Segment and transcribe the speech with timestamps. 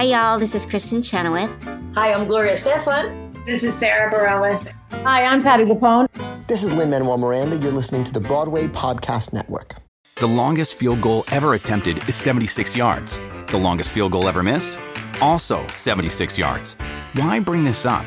[0.00, 0.38] Hi, y'all.
[0.38, 1.50] This is Kristin Chenoweth.
[1.94, 3.44] Hi, I'm Gloria Estefan.
[3.44, 4.72] This is Sara Bareilles.
[5.04, 6.08] Hi, I'm Patti LuPone.
[6.46, 7.58] This is Lin Manuel Miranda.
[7.58, 9.74] You're listening to the Broadway Podcast Network.
[10.14, 13.20] The longest field goal ever attempted is 76 yards.
[13.48, 14.78] The longest field goal ever missed?
[15.20, 16.78] Also 76 yards.
[17.12, 18.06] Why bring this up?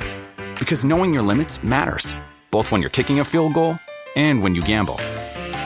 [0.57, 2.15] Because knowing your limits matters,
[2.49, 3.77] both when you're kicking a field goal
[4.15, 4.95] and when you gamble.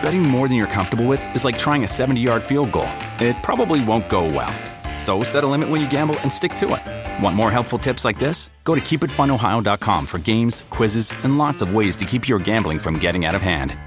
[0.04, 2.90] Betting more than you're comfortable with is like trying a 70 yard field goal,
[3.22, 4.54] it probably won't go well.
[4.98, 7.24] So set a limit when you gamble and stick to it.
[7.24, 8.50] Want more helpful tips like this?
[8.64, 12.98] Go to keepitfunohio.com for games, quizzes, and lots of ways to keep your gambling from
[13.00, 13.78] getting out of hand.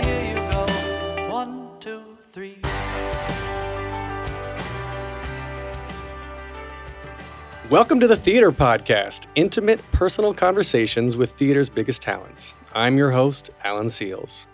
[0.00, 0.66] Here you go.
[1.30, 2.58] One, two, three.
[7.70, 12.54] Welcome to the Theater Podcast, intimate personal conversations with theater's biggest talents.
[12.74, 14.46] I'm your host, Alan Seales.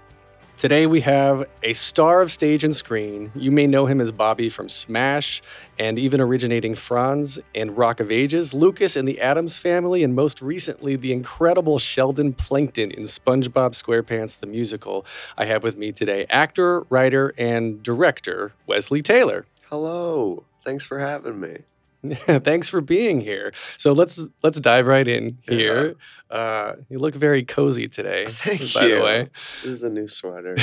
[0.58, 3.30] Today we have a star of stage and screen.
[3.36, 5.40] You may know him as Bobby from Smash
[5.78, 10.42] and even originating Franz and Rock of Ages, Lucas in the Addams Family, and most
[10.42, 15.06] recently the incredible Sheldon Plankton in SpongeBob SquarePants the musical.
[15.36, 19.46] I have with me today actor, writer, and director Wesley Taylor.
[19.70, 20.42] Hello.
[20.64, 21.58] Thanks for having me.
[22.26, 23.52] Thanks for being here.
[23.76, 25.94] So let's let's dive right in here.
[26.30, 28.26] Uh, you look very cozy today.
[28.28, 28.96] Thank by you.
[28.96, 29.30] the way.
[29.62, 30.56] This is a new sweater.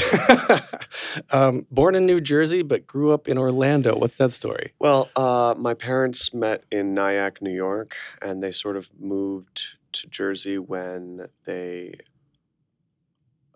[1.31, 3.97] um, born in New Jersey, but grew up in Orlando.
[3.97, 4.73] What's that story?
[4.79, 10.07] well, uh, my parents met in Nyack, New York, and they sort of moved to
[10.07, 11.95] Jersey when they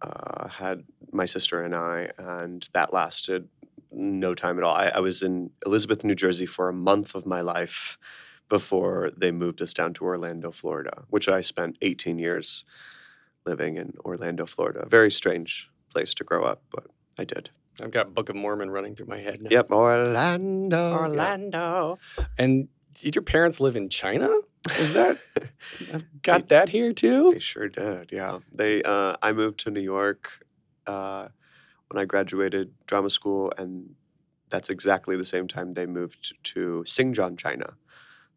[0.02, 3.50] uh, had my sister and I, and that lasted
[3.92, 4.76] no time at all.
[4.76, 7.98] I, I was in Elizabeth, New Jersey for a month of my life
[8.50, 12.66] before they moved us down to Orlando, Florida, which I spent 18 years
[13.46, 14.82] living in Orlando, Florida.
[14.82, 16.86] A very strange place to grow up, but
[17.18, 17.50] I did.
[17.82, 19.50] I've got Book of Mormon running through my head now.
[19.52, 20.90] Yep, Orlando.
[20.90, 20.98] yeah.
[20.98, 22.00] Orlando.
[22.38, 24.30] And did your parents live in China?
[24.78, 25.20] Is that
[25.94, 27.32] I've got that here too?
[27.34, 28.10] They sure did.
[28.12, 28.84] Yeah, they.
[28.84, 30.30] Uh, I moved to New York
[30.86, 31.30] uh,
[31.90, 33.96] when I graduated drama school, and
[34.50, 37.74] that's exactly the same time they moved to Xinjiang, China,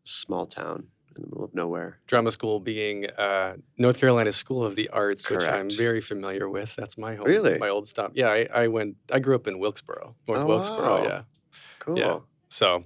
[0.04, 1.98] small town in the middle of nowhere.
[2.06, 6.74] Drama school being uh, North Carolina School of the Arts, which I'm very familiar with.
[6.76, 7.26] That's my home.
[7.26, 7.58] Really?
[7.58, 8.12] My old stop.
[8.14, 8.96] Yeah, I, I went.
[9.10, 10.86] I grew up in Wilkesboro, North Oh, Wilkesboro.
[10.86, 11.04] wow.
[11.04, 11.22] Yeah.
[11.78, 12.26] Cool.
[12.48, 12.84] So,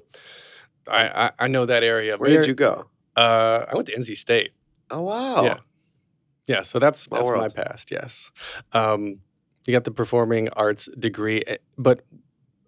[0.88, 2.16] I, I I know that area.
[2.16, 2.86] Where did you go?
[3.16, 4.50] Uh, I went to NC State.
[4.90, 5.44] Oh wow.
[5.44, 5.58] Yeah.
[6.46, 7.90] Yeah, so that's Small that's my past.
[7.90, 8.30] Yes,
[8.72, 9.18] um,
[9.66, 12.04] you got the performing arts degree, eh, but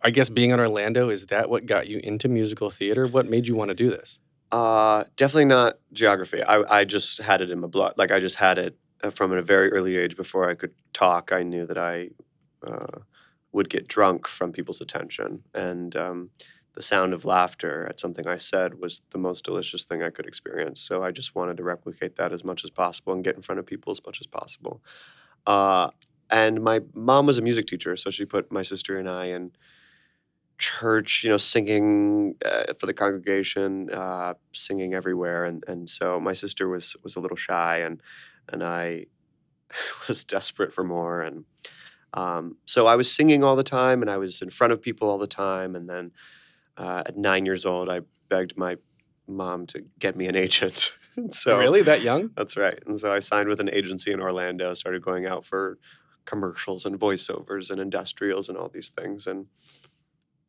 [0.03, 3.07] I guess being in Orlando is that what got you into musical theater?
[3.07, 4.21] What made you want to do this?
[4.51, 6.43] Uh, definitely not geography.
[6.43, 7.95] I, I just had it in my blood.
[7.97, 10.17] Like I just had it uh, from a very early age.
[10.17, 12.11] Before I could talk, I knew that I
[12.67, 13.01] uh,
[13.53, 16.31] would get drunk from people's attention, and um,
[16.75, 20.27] the sound of laughter at something I said was the most delicious thing I could
[20.27, 20.81] experience.
[20.81, 23.59] So I just wanted to replicate that as much as possible and get in front
[23.59, 24.81] of people as much as possible.
[25.47, 25.91] Uh,
[26.31, 29.53] and my mom was a music teacher, so she put my sister and I in
[30.59, 36.35] church, you know, singing uh, for the congregation, uh, singing everywhere, and and so my
[36.35, 38.03] sister was was a little shy, and
[38.53, 39.07] and I
[40.09, 41.45] was desperate for more, and
[42.15, 45.09] um, so I was singing all the time, and I was in front of people
[45.09, 46.11] all the time, and then
[46.77, 48.77] uh, at nine years old, I begged my
[49.27, 50.93] mom to get me an agent.
[51.31, 52.31] so really, that young?
[52.37, 52.79] that's right.
[52.87, 55.79] And so I signed with an agency in Orlando, started going out for
[56.29, 59.27] commercials and voiceovers and industrials and all these things.
[59.27, 59.47] And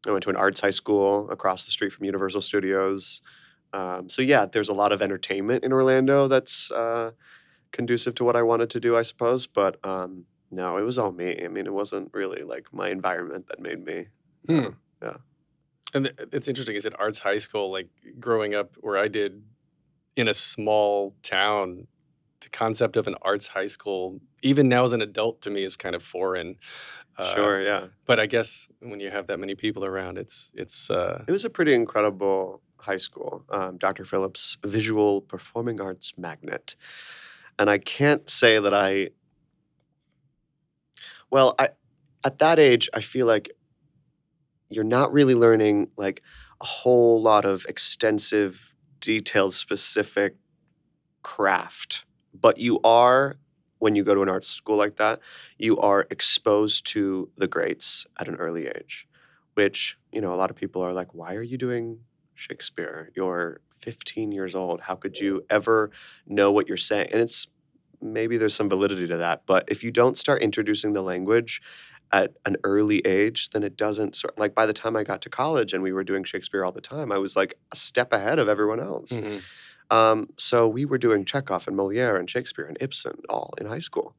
[0.05, 3.21] I went to an arts high school across the street from Universal Studios.
[3.71, 7.11] Um, so, yeah, there's a lot of entertainment in Orlando that's uh,
[7.71, 9.47] conducive to what I wanted to do, I suppose.
[9.47, 11.41] But um, no, it was all me.
[11.43, 14.07] I mean, it wasn't really like my environment that made me.
[14.47, 14.73] Hmm.
[15.01, 15.17] Yeah.
[15.93, 16.75] And th- it's interesting.
[16.75, 17.71] Is it arts high school?
[17.71, 17.87] Like
[18.19, 19.41] growing up where I did
[20.15, 21.87] in a small town,
[22.41, 25.75] the concept of an arts high school, even now as an adult, to me is
[25.75, 26.55] kind of foreign.
[27.17, 27.87] Uh, sure, yeah.
[28.05, 30.89] But I guess when you have that many people around, it's it's.
[30.89, 33.43] Uh, It was a pretty incredible high school.
[33.49, 34.05] Um, Dr.
[34.05, 36.75] Phillips Visual Performing Arts Magnet.
[37.57, 39.09] And I can't say that I,
[41.29, 41.69] well, I,
[42.23, 43.51] at that age, I feel like
[44.69, 46.21] you're not really learning like
[46.61, 50.35] a whole lot of extensive, detailed, specific
[51.21, 53.37] craft, but you are
[53.79, 55.19] when you go to an art school like that,
[55.57, 59.07] you are exposed to the greats at an early age,
[59.53, 61.97] which, you know, a lot of people are like, why are you doing
[62.35, 63.09] Shakespeare?
[63.15, 64.81] You're 15 years old.
[64.81, 65.91] How could you ever
[66.27, 67.09] know what you're saying?
[67.13, 67.47] And it's
[68.01, 71.61] maybe there's some validity to that, but if you don't start introducing the language
[72.11, 75.29] at an early age, then it doesn't sort like by the time I got to
[75.29, 78.39] college and we were doing Shakespeare all the time, I was like a step ahead
[78.39, 79.11] of everyone else.
[79.11, 79.41] Mhm.
[79.91, 83.79] Um, so we were doing Chekhov and Moliere and Shakespeare and Ibsen all in high
[83.79, 84.15] school.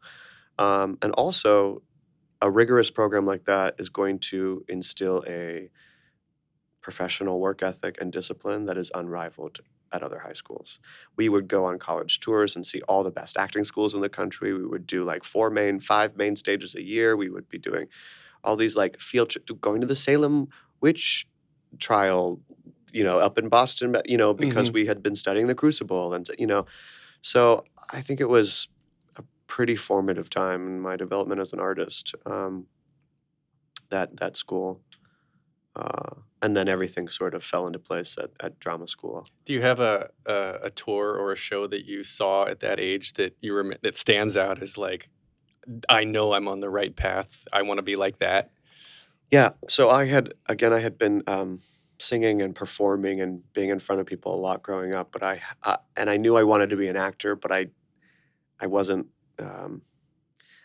[0.59, 1.83] Um, and also,
[2.43, 5.71] a rigorous program like that is going to instill a
[6.81, 9.61] professional work ethic and discipline that is unrivaled
[9.93, 10.79] at other high schools.
[11.17, 14.09] We would go on college tours and see all the best acting schools in the
[14.09, 14.53] country.
[14.55, 17.17] We would do like four main, five main stages a year.
[17.17, 17.87] We would be doing
[18.45, 20.49] all these like field tri- going to the Salem
[20.81, 21.27] witch
[21.79, 22.41] trial,
[22.93, 26.15] you know, up in Boston, but, you know, because we had been studying the Crucible
[26.15, 26.67] and you know,
[27.23, 28.69] so I think it was
[29.17, 32.15] a pretty formative time in my development as an artist.
[32.27, 32.67] Um,
[33.91, 34.81] that that school,
[35.75, 39.27] uh, and then everything sort of fell into place at, at drama school.
[39.45, 42.79] Do you have a, a a tour or a show that you saw at that
[42.79, 45.09] age that you rem- that stands out as like,
[45.89, 47.29] I know I'm on the right path.
[47.53, 48.53] I want to be like that.
[49.31, 49.51] Yeah.
[49.69, 51.61] So I had again, I had been um,
[52.01, 55.41] singing and performing and being in front of people a lot growing up, but I
[55.63, 57.67] uh, and I knew I wanted to be an actor, but I
[58.61, 59.07] I wasn't.
[59.39, 59.83] Um,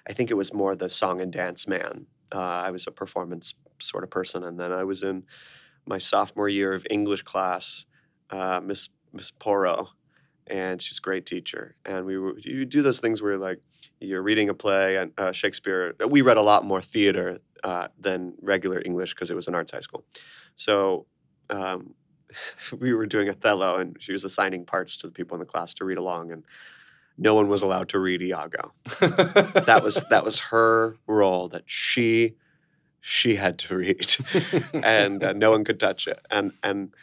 [0.08, 2.06] I think it was more the song and dance man.
[2.34, 5.24] Uh, I was a performance sort of person, and then I was in
[5.86, 7.86] my sophomore year of English class,
[8.30, 9.88] uh, Miss Miss Poro,
[10.48, 11.76] and she's a great teacher.
[11.86, 13.60] And we were you do those things where like
[14.00, 15.96] you're reading a play and uh, Shakespeare.
[16.08, 19.72] We read a lot more theater uh, than regular English because it was an arts
[19.72, 20.04] high school.
[20.56, 21.08] So
[21.50, 21.94] um,
[22.80, 25.74] we were doing Othello, and she was assigning parts to the people in the class
[25.76, 26.44] to read along, and
[27.18, 28.74] no one was allowed to read Iago.
[29.00, 32.36] That was that was her role that she
[33.02, 34.16] she had to read,
[34.74, 36.20] and uh, no one could touch it.
[36.30, 36.94] And and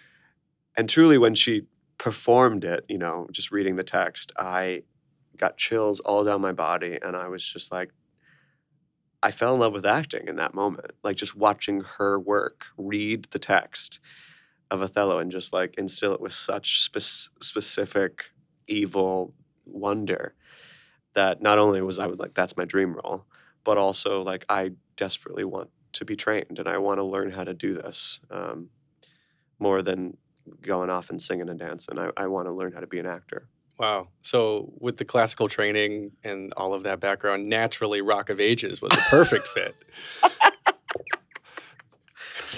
[0.77, 1.67] and truly, when she
[1.99, 4.83] performed it, you know, just reading the text, I
[5.37, 7.91] got chills all down my body, and I was just like.
[9.25, 13.29] I fell in love with acting in that moment, like just watching her work, read
[13.31, 14.01] the text
[14.73, 18.25] of Othello, and just like instill it with such spec- specific
[18.67, 19.35] evil
[19.67, 20.35] wonder
[21.15, 23.27] that not only was I like that's my dream role,
[23.65, 27.45] but also like I desperately want to be trained and I want to learn how
[27.45, 28.71] to do this um,
[29.59, 30.17] more than
[30.63, 31.99] going off and singing and dancing.
[31.99, 33.49] I, I want to learn how to be an actor.
[33.79, 34.09] wow.
[34.23, 38.95] So with the classical training and all of that background, naturally, Rock of Ages was
[38.95, 39.75] a perfect fit.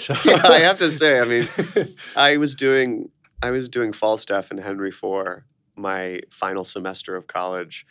[0.05, 1.49] So yeah, I have to say, I mean,
[2.15, 3.09] I was doing
[3.41, 5.41] I was doing Falstaff and Henry IV
[5.75, 7.87] my final semester of college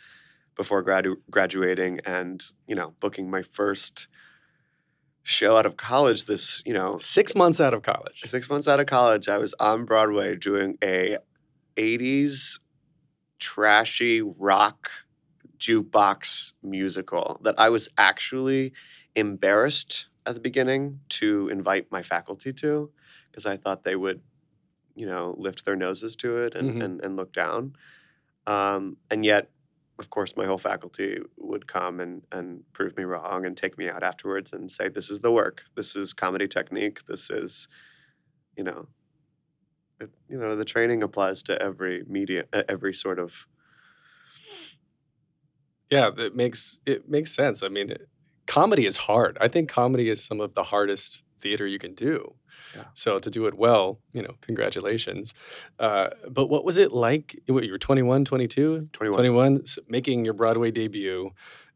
[0.55, 4.07] before gradu- graduating and you know booking my first
[5.23, 8.21] show out of college this you know six months out of college.
[8.25, 11.17] six months out of college i was on broadway doing a
[11.75, 12.59] 80s
[13.39, 14.89] trashy rock
[15.57, 18.71] jukebox musical that i was actually
[19.15, 22.91] embarrassed at the beginning to invite my faculty to
[23.31, 24.21] because i thought they would
[24.95, 26.83] you know lift their noses to it and, Mhm.
[26.83, 27.75] and, and look down
[28.47, 29.49] um, and yet
[29.99, 33.89] of course my whole faculty would come and, and prove me wrong and take me
[33.89, 37.67] out afterwards and say this is the work this is comedy technique this is
[38.57, 38.87] you know
[39.99, 43.33] it, you know the training applies to every media uh, every sort of
[45.91, 47.61] Yeah, it makes it makes sense.
[47.63, 48.09] I mean, it-
[48.47, 49.37] comedy is hard.
[49.41, 52.35] I think comedy is some of the hardest theater you can do.
[52.75, 52.85] Yeah.
[52.93, 55.33] So to do it well, you know, congratulations.
[55.79, 57.39] Uh, but what was it like?
[57.47, 58.89] What, you were 21, 22?
[58.91, 61.31] 21 21, s- making your Broadway debut.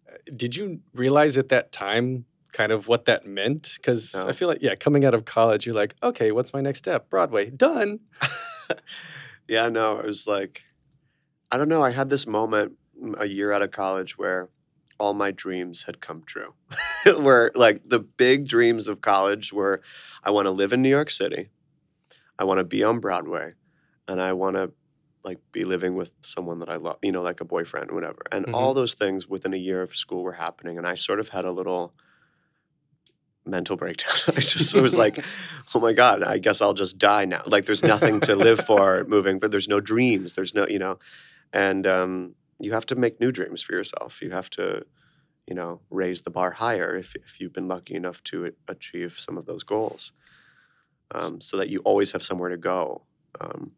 [0.07, 3.73] Uh, Did you realize at that time kind of what that meant?
[3.75, 6.79] Because I feel like, yeah, coming out of college, you're like, okay, what's my next
[6.79, 7.09] step?
[7.09, 7.99] Broadway, done.
[9.47, 10.63] yeah, no, it was like,
[11.51, 11.83] I don't know.
[11.83, 14.49] I had this moment mm, a year out of college where
[14.99, 16.53] all my dreams had come true.
[17.17, 19.81] where like the big dreams of college were
[20.23, 21.49] I want to live in New York City,
[22.37, 23.53] I want to be on Broadway,
[24.07, 24.71] and I want to
[25.23, 28.19] like be living with someone that I love, you know, like a boyfriend or whatever.
[28.31, 30.77] And all those things within a year of school were happening.
[30.77, 31.93] And I sort of had a little
[33.45, 34.13] mental breakdown.
[34.27, 35.23] I just was like,
[35.75, 37.43] oh my God, I guess I'll just die now.
[37.45, 40.35] Like there's nothing to live for moving, but there's no dreams.
[40.35, 40.99] There's no, you know,
[41.51, 44.21] and um, you have to make new dreams for yourself.
[44.21, 44.85] You have to,
[45.47, 49.37] you know, raise the bar higher if, if you've been lucky enough to achieve some
[49.37, 50.13] of those goals
[51.11, 53.03] um, so that you always have somewhere to go.
[53.39, 53.71] Um,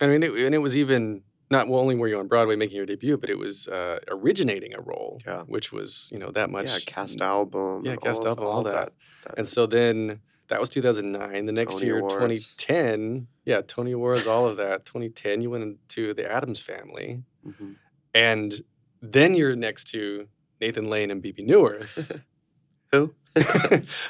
[0.00, 2.86] I mean, it, and it was even not only were you on Broadway making your
[2.86, 5.42] debut, but it was uh, originating a role, Yeah.
[5.42, 6.66] which was you know that much.
[6.66, 7.84] yeah, cast album.
[7.84, 8.92] yeah, cast all album, all of that.
[9.24, 11.46] that And so then that was 2009.
[11.46, 12.14] The next Tony year, Awards.
[12.56, 14.84] 2010, yeah, Tony Awards, all of that.
[14.84, 17.76] 2010, you went into the Addams Family, Mhm.
[18.14, 18.60] And
[19.02, 20.28] then you're next to
[20.60, 22.22] Nathan Lane and Bebe Neuwirth.
[22.92, 23.14] Who?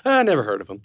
[0.05, 0.83] I never heard of him.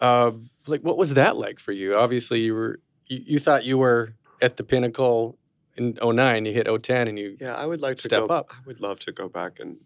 [0.00, 0.32] Uh,
[0.66, 1.96] like, what was that like for you?
[1.96, 5.38] Obviously, you were you, you thought you were at the pinnacle
[5.76, 6.44] in 09.
[6.46, 8.34] You hit 010 and you Yeah, I would like to Step go.
[8.34, 8.50] up.
[8.52, 9.76] I would love to go back and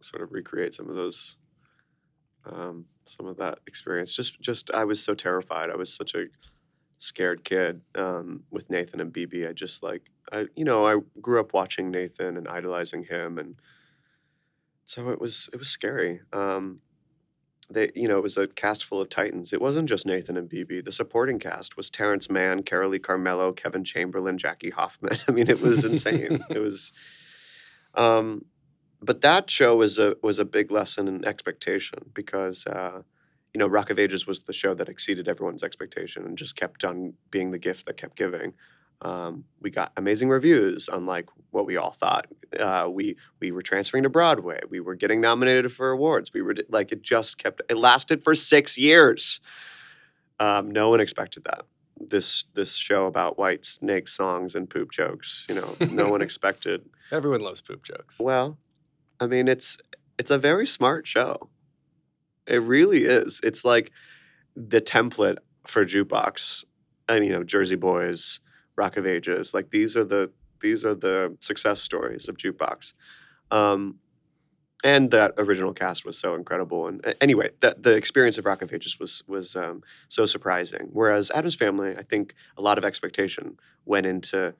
[0.00, 1.36] sort of recreate some of those,
[2.46, 4.14] um, some of that experience.
[4.14, 5.70] Just, just I was so terrified.
[5.70, 6.26] I was such a
[6.98, 9.46] scared kid um, with Nathan and Bebe.
[9.46, 13.56] I just like, I, you know, I grew up watching Nathan and idolizing him, and
[14.84, 16.20] so it was, it was scary.
[16.32, 16.80] Um,
[17.70, 19.52] they, you know, it was a cast full of titans.
[19.52, 20.80] It wasn't just Nathan and Bebe.
[20.80, 25.16] The supporting cast was Terrence Mann, Carolee Carmello, Kevin Chamberlin, Jackie Hoffman.
[25.28, 26.44] I mean, it was insane.
[26.50, 26.92] it was,
[27.94, 28.44] um,
[29.00, 33.02] but that show was a was a big lesson in expectation because uh,
[33.54, 36.84] you know Rock of Ages was the show that exceeded everyone's expectation and just kept
[36.84, 38.52] on being the gift that kept giving.
[39.02, 42.26] Um, we got amazing reviews, unlike what we all thought.
[42.58, 44.60] Uh, we we were transferring to Broadway.
[44.68, 46.32] We were getting nominated for awards.
[46.34, 47.62] We were like it just kept.
[47.68, 49.40] It lasted for six years.
[50.38, 51.62] Um, no one expected that.
[51.98, 55.46] This this show about Whitesnake songs and poop jokes.
[55.48, 56.84] You know, no one expected.
[57.12, 58.18] everyone loves poop jokes.
[58.18, 58.58] Well,
[59.20, 59.76] I mean, it's
[60.18, 61.48] it's a very smart show.
[62.46, 63.40] It really is.
[63.44, 63.92] It's like
[64.56, 66.64] the template for jukebox,
[67.08, 68.40] and you know, Jersey Boys,
[68.80, 69.52] Rock of Ages.
[69.52, 70.30] Like these are the
[70.62, 72.92] these are the success stories of jukebox.
[73.50, 73.98] Um,
[74.82, 76.88] and that original cast was so incredible.
[76.88, 80.88] And anyway, that the experience of Rock of Ages was was um, so surprising.
[80.92, 84.54] Whereas Addams Family, I think a lot of expectation went into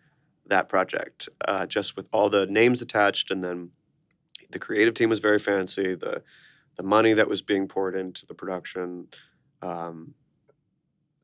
[0.47, 3.71] that project, uh, just with all the names attached, and then
[4.51, 5.95] the creative team was very fancy.
[5.95, 6.23] The
[6.77, 9.09] the money that was being poured into the production,
[9.63, 10.15] um,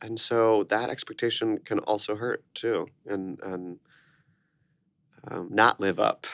[0.02, 3.78] and so that expectation can also hurt too, and and
[5.30, 6.26] um, not live up.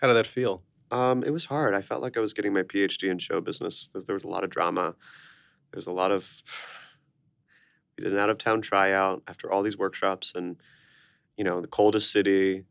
[0.00, 0.62] How did that feel?
[0.90, 1.74] Um, it was hard.
[1.74, 3.90] I felt like I was getting my PhD in show business.
[3.92, 4.94] There, there was a lot of drama.
[5.72, 6.28] There's a lot of.
[7.96, 10.56] We did an out of town tryout after all these workshops, and
[11.36, 12.64] you know the coldest city,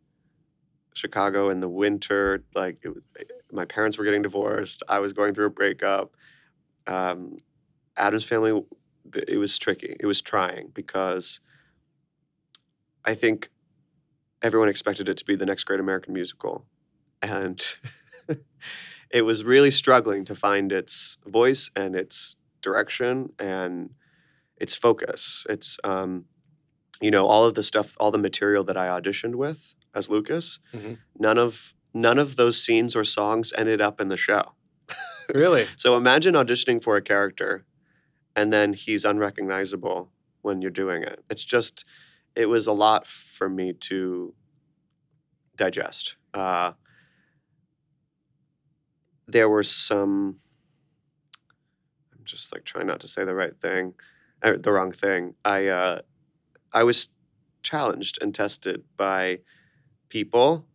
[0.93, 2.43] Chicago in the winter.
[2.55, 3.03] Like it, was-
[3.51, 4.84] my parents were getting divorced.
[4.88, 6.13] I was going through a breakup.
[6.88, 7.38] Um,
[7.98, 8.63] Addams family.
[9.16, 9.96] It was tricky.
[10.00, 11.39] It was trying because.
[13.06, 13.50] I think
[14.42, 16.66] everyone expected it to be the next great American musical,
[17.22, 17.63] and
[19.10, 23.92] it was really struggling to find its voice and its direction and
[24.58, 25.46] its focus.
[25.50, 26.25] It's um,
[27.01, 30.60] you know all of the stuff, all the material that I auditioned with as Lucas.
[30.74, 30.98] Mhm.
[31.18, 34.54] None of none of those scenes or songs ended up in the show.
[35.34, 35.68] Really?
[35.78, 37.63] So imagine auditioning for a character,
[38.39, 40.10] and then he's unrecognizable
[40.43, 41.22] when you're doing it.
[41.29, 41.84] It's just,
[42.38, 44.34] it was a lot for me to
[45.58, 46.15] digest.
[46.34, 46.72] Uh,
[49.27, 50.39] there were some.
[52.13, 53.93] I'm just like trying not to say the right thing,
[54.41, 55.36] or the wrong thing.
[55.43, 56.01] I, uh,
[56.72, 57.10] I was
[57.62, 59.39] challenged and tested by
[60.08, 60.65] people,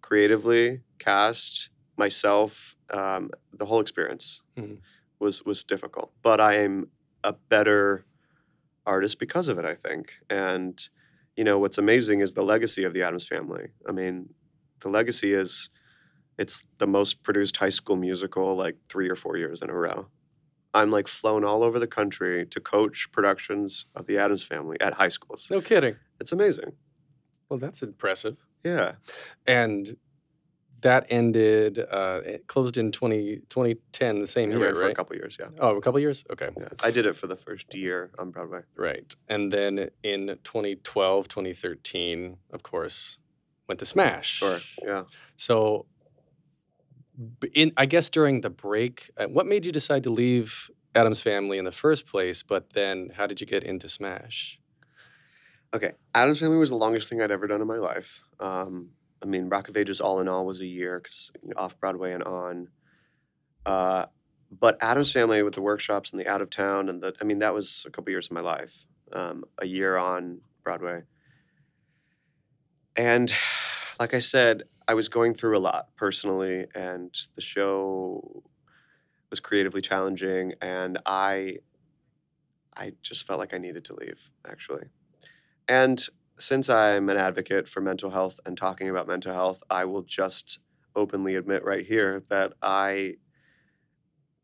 [0.00, 2.76] creatively, cast, myself.
[2.88, 4.78] Um, the whole experience Mhm.
[5.18, 6.88] was was difficult, but I am
[7.24, 8.04] a better
[8.86, 9.64] artist because of it.
[9.64, 10.80] I think, and
[11.36, 13.68] you know what's amazing is the legacy of the Addams Family.
[13.88, 14.30] I mean,
[14.80, 15.68] the legacy is
[16.38, 20.06] it's the most produced high school musical like three or four years in a row.
[20.72, 24.94] I'm like flown all over the country to coach productions of the Addams Family at
[24.94, 25.48] high schools.
[25.50, 25.96] No kidding.
[26.20, 26.72] It's amazing.
[27.48, 28.36] Well, that's impressive.
[28.64, 28.92] Yeah.
[29.46, 29.96] And
[30.82, 34.90] that ended, uh, it closed in 20, 2010, the same year, right?
[34.90, 35.46] a couple years, yeah.
[35.58, 36.24] Oh, a couple years?
[36.30, 36.48] Okay.
[36.56, 36.68] Yeah.
[36.82, 38.60] I did it for the first year on Broadway.
[38.76, 39.14] Right.
[39.28, 43.18] And then in 2012, 2013, of course,
[43.68, 44.38] went to Smash.
[44.38, 44.60] Sure.
[44.82, 45.04] Yeah.
[45.36, 45.86] So,
[47.54, 51.58] in I guess during the break, uh, what made you decide to leave Addams Family
[51.58, 52.42] in the first place?
[52.42, 54.58] But then, how did you get into Smash?
[55.74, 55.92] Okay.
[56.14, 58.22] Addams Family was the longest thing I'd ever done in my life.
[58.40, 58.90] Um,
[59.22, 61.78] I mean, Rock of Ages all in all was a year because you know, off
[61.78, 62.68] Broadway and on.
[63.66, 64.06] Uh,
[64.50, 67.38] but Addams Family with the workshops and the out of town and the, I mean,
[67.40, 68.86] that was a couple years of my life.
[69.12, 71.02] Um, a year on Broadway.
[72.96, 73.32] And
[74.00, 78.42] like I said, I was going through a lot personally, and the show
[79.30, 81.58] was creatively challenging, and I,
[82.76, 84.86] I just felt like I needed to leave, actually.
[85.68, 86.04] And
[86.40, 90.58] since I'm an advocate for mental health and talking about mental health, I will just
[90.96, 93.16] openly admit right here that I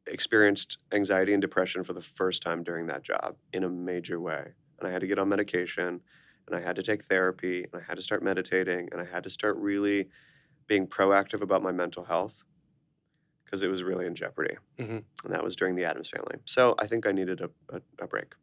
[0.06, 4.52] experienced anxiety and depression for the first time during that job in a major way.
[4.78, 6.00] And I had to get on medication
[6.46, 9.24] and I had to take therapy and I had to start meditating and I had
[9.24, 10.08] to start really
[10.68, 12.44] being proactive about my mental health
[13.44, 14.56] because it was really in jeopardy.
[14.78, 15.02] Mhm.
[15.24, 16.36] And that was during the Addams family.
[16.44, 18.34] So I think I needed a, a, a break.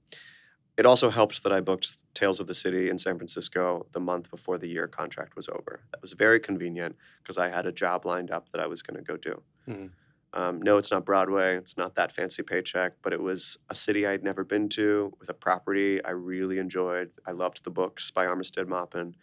[0.78, 4.30] It also helped that I booked Tales of the City in San Francisco the month
[4.30, 5.82] before the year contract was over.
[5.92, 8.98] That was very convenient because I had a job lined up that I was going
[8.98, 9.42] to go do.
[9.68, 9.90] Mhm.
[10.36, 11.58] Um, no, it's not Broadway.
[11.58, 15.30] It's not that fancy paycheck, but it was a city I'd never been to with
[15.30, 17.12] a property I really enjoyed.
[17.28, 19.16] I loved the books by Armistead Maupin,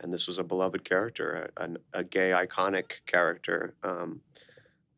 [0.00, 4.20] and this was a beloved character, a, an- a gay, iconic character um,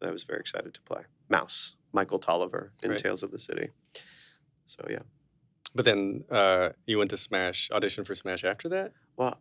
[0.00, 1.02] that I was very excited to play.
[1.28, 2.99] Mouse, Michael Tolliver in Right.
[2.99, 3.70] Tales of the City.
[4.66, 5.02] So yeah.
[5.75, 8.93] But then uh, you went to Smash, audition for Smash after that?
[9.17, 9.41] Well,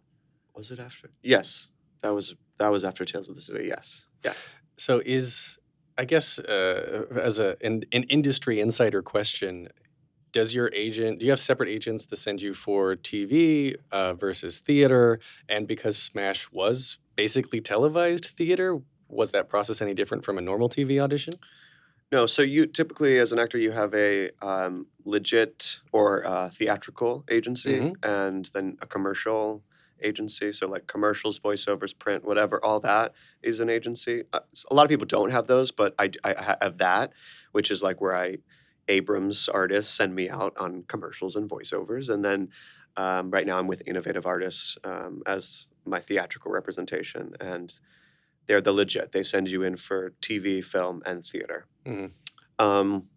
[0.56, 1.12] was it after?
[1.22, 1.72] Yes,
[2.02, 3.66] that was that was after Tales of the City.
[3.68, 4.56] Yes, yes.
[4.78, 5.58] So is
[5.98, 9.70] I guess uh, as a an, an industry insider question,
[10.32, 14.60] does your agent do you have separate agents to send you for TV uh, versus
[14.60, 15.20] theater?
[15.50, 20.70] And because Smash was basically televised theater, was that process any different from a normal
[20.70, 21.36] TV audition?
[22.12, 27.24] No, so you typically, as an actor, you have a um, legit or uh, theatrical
[27.30, 27.96] agency, Mhm.
[28.04, 29.64] and then a commercial
[30.04, 30.52] agency.
[30.52, 33.14] So like commercials, voiceovers, print, whatever, all that
[33.44, 34.24] is an agency.
[34.34, 34.40] Uh,
[34.70, 37.14] a lot of people don't have those, but I, ha- have that,
[37.52, 38.38] which is like where I
[38.88, 42.50] Abrams artists send me out on commercials and voiceovers, and then
[42.98, 47.74] um, right now I'm with Innovative Artists um, as my theatrical representation, and
[48.52, 49.14] they're the legit.
[49.14, 51.68] They send you in for TV, film, and theater.
[51.86, 52.12] Mhm.
[52.60, 53.08] Um,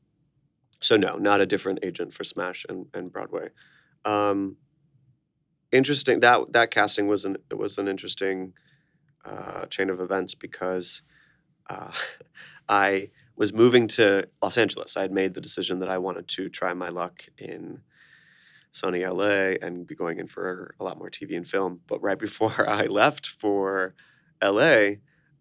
[0.80, 3.48] so no, not a different agent for Smash and, and Broadway.
[4.04, 4.58] Um,
[5.72, 8.52] interesting that that casting was an it was an interesting
[9.24, 11.02] uh, chain of events because
[11.68, 11.90] uh,
[12.68, 14.96] I was moving to Los Angeles.
[14.96, 17.80] I had made the decision that I wanted to try my luck in
[18.70, 21.80] sunny LA and be going in for a lot more TV and film.
[21.88, 23.94] But right before I left for
[24.42, 24.96] LA,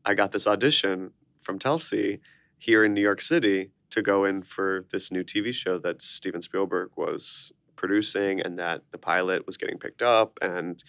[0.06, 2.20] I got this audition from Telsey
[2.58, 6.42] here in New York City to go in for this new TV show that Steven
[6.42, 10.84] Spielberg was producing and that the pilot was getting picked up and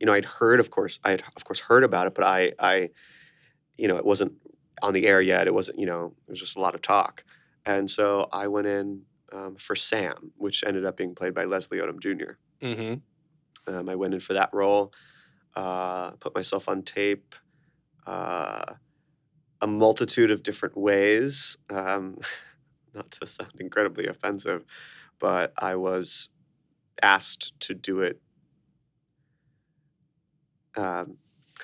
[0.00, 2.52] you know I'd heard of course I had of course heard about it but I
[2.58, 2.90] I
[3.78, 4.32] you know it wasn't
[4.82, 7.24] on the air yet it wasn't you know it was just a lot of talk
[7.64, 11.78] and so I went in um, for Sam which ended up being played by Leslie
[11.78, 12.32] Odom Jr.
[12.60, 13.72] Mm-hmm.
[13.72, 14.92] Um, I went in for that role,
[15.54, 17.34] uh, put myself on tape
[18.06, 18.74] uh,
[19.60, 21.56] a multitude of different ways.
[21.68, 22.18] Um,
[22.94, 24.64] not to sound incredibly offensive,
[25.18, 26.30] but I was
[27.02, 28.20] asked to do it
[30.76, 31.16] um,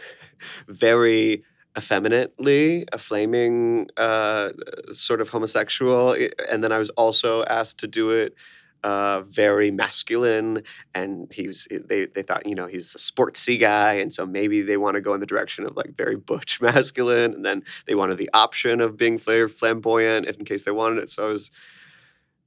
[0.69, 1.45] very
[1.77, 4.51] effeminately, a flaming uh,
[4.93, 6.17] sort of homosexual.
[6.51, 8.35] And then I was also asked to do it
[8.83, 10.63] uh, very masculine
[10.95, 14.63] and he was they they thought you know he's a sportsy guy and so maybe
[14.63, 17.95] they want to go in the direction of like very butch masculine and then they
[17.95, 21.51] wanted the option of being flamboyant if in case they wanted it so I was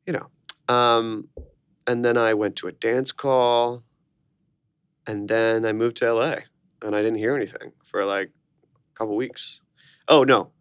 [0.05, 0.27] you know
[0.73, 1.27] um
[1.87, 3.83] and then I went to a dance call
[5.07, 6.35] and then I moved to LA
[6.81, 9.61] and I didn't hear anything for like a couple weeks.
[10.07, 10.51] Oh no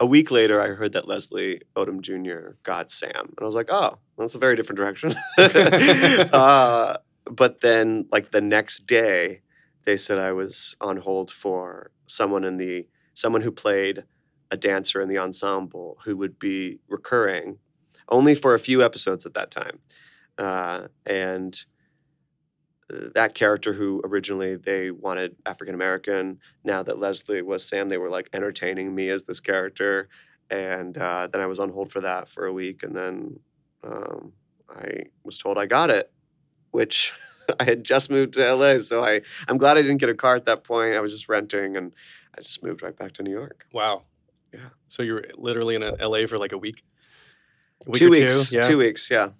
[0.00, 2.54] a week later, I heard that Leslie Odom Jr.
[2.62, 6.96] got Sam, and I was like, "Oh, that's a very different direction." uh,
[7.30, 9.40] but then, like the next day,
[9.84, 14.04] they said I was on hold for someone in the someone who played
[14.50, 17.58] a dancer in the ensemble who would be recurring,
[18.08, 19.78] only for a few episodes at that time,
[20.38, 21.64] uh, and
[22.88, 28.10] that character who originally they wanted African American now that Leslie was Sam, they were
[28.10, 30.08] like entertaining me as this character.
[30.50, 32.82] And uh, then I was on hold for that for a week.
[32.82, 33.40] And then
[33.82, 34.32] um,
[34.68, 36.12] I was told I got it,
[36.70, 37.12] which
[37.60, 38.80] I had just moved to LA.
[38.80, 40.94] So I, I'm glad I didn't get a car at that point.
[40.94, 41.92] I was just renting and
[42.36, 43.66] I just moved right back to New York.
[43.72, 44.02] Wow.
[44.52, 44.68] Yeah.
[44.88, 46.84] So you were literally in uh, LA for like a week.
[47.86, 48.50] A week two weeks.
[48.50, 48.56] Two?
[48.56, 48.68] Yeah.
[48.68, 49.10] Two weeks.
[49.10, 49.30] Yeah.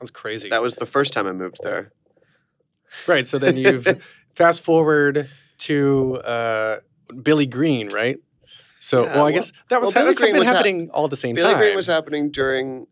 [0.00, 0.48] That's crazy.
[0.48, 1.92] That was the first time I moved there.
[3.06, 3.26] Right.
[3.26, 3.86] So then you've
[4.34, 5.28] fast forward
[5.58, 6.80] to uh,
[7.22, 8.18] Billy Green, right?
[8.80, 10.90] So, Yeah, well, I guess that was well, Billy that's Green been was hap- happening
[10.92, 11.58] all at the same Billy time.
[11.58, 12.86] Billy Green was happening during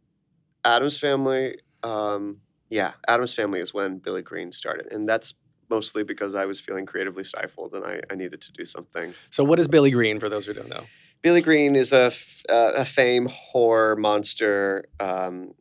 [0.65, 1.59] Addams Family.
[1.83, 2.39] Um,
[2.71, 5.35] yeah, Addams Family is when Billy Green started, and that's
[5.69, 9.15] mostly because I was feeling creatively stifled and I, I needed to do something.
[9.31, 10.85] So, what is Billy Green for those who don't know?
[11.23, 14.87] Billy Green is a, f- uh, a fame horror monster.
[14.99, 15.53] Um,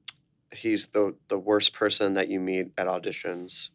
[0.54, 3.70] he's the the worst person that you meet at auditions.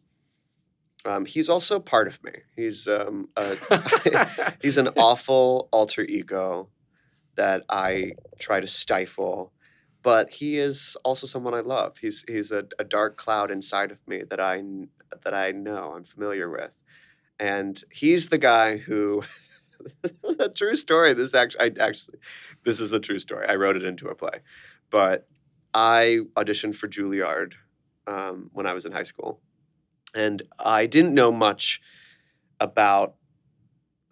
[1.05, 2.31] Um, he's also part of me.
[2.55, 3.57] He's um, a,
[4.61, 6.69] he's an awful alter ego
[7.35, 9.53] that I try to stifle,
[10.03, 11.97] but he is also someone I love.
[11.99, 14.63] He's he's a, a dark cloud inside of me that I
[15.23, 16.71] that I know I'm familiar with,
[17.39, 19.23] and he's the guy who
[20.39, 21.13] a true story.
[21.13, 22.19] This actually, I actually,
[22.65, 23.47] this is a true story.
[23.47, 24.41] I wrote it into a play,
[24.89, 25.27] but
[25.73, 27.53] I auditioned for Juilliard
[28.07, 29.39] um, when I was in high school,
[30.13, 31.81] and I didn't know much
[32.59, 33.15] about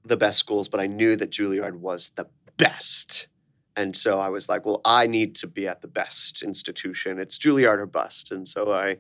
[0.04, 2.28] the best schools, but I knew that Juilliard was the
[2.58, 3.28] best.
[3.76, 7.20] And so I was like, well, I need to be at the best institution.
[7.20, 8.32] It's Juilliard or bust.
[8.32, 8.98] And so I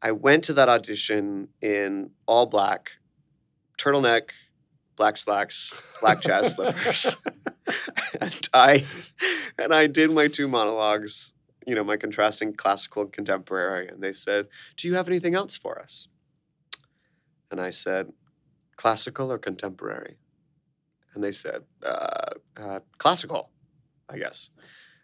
[0.00, 2.90] I went to that audition in all black,
[3.78, 4.30] turtleneck,
[4.96, 7.16] black slacks, black jazz slippers.
[8.20, 8.84] and I
[9.58, 11.33] and I did my two monologues,
[11.66, 15.56] you know, my contrasting classical and contemporary, and they said, "Do you have anything else
[15.56, 16.08] for us?"
[17.50, 18.12] And I said,
[18.76, 20.16] "Classical or contemporary?"
[21.14, 23.50] And they said, uh, uh, "Classical,
[24.08, 24.50] I guess."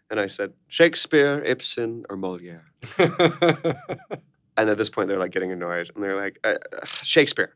[0.09, 2.71] And I said, "Shakespeare, Ibsen, or Moliere?"
[4.57, 7.55] And at this point, they're like getting annoyed, and they're like, uh, uh, "Shakespeare,"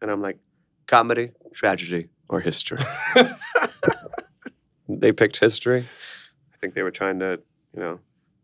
[0.00, 0.38] and I'm like,
[0.86, 2.78] "Comedy, tragedy, or history?"
[4.88, 5.84] they picked history.
[6.54, 7.40] I think they were trying to,
[7.74, 8.00] you know,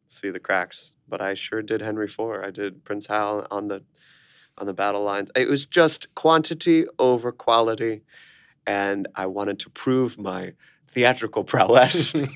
[0.09, 0.95] see the cracks.
[1.09, 2.21] But I sure did Henry IV.
[2.43, 3.85] I did Prince Hal on the
[4.57, 5.31] on the battle lines.
[5.37, 8.03] It was just quantity over quality,
[8.67, 10.55] and I wanted to prove my
[10.93, 12.13] theatrical prowess,